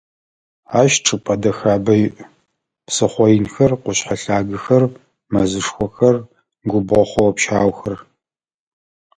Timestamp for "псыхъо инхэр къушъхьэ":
2.85-4.15